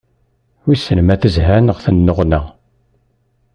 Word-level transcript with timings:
Wissen 0.65 0.99
ma 1.03 1.15
tezha, 1.21 1.55
neɣ 1.59 1.77
tennuɣna. 1.83 2.41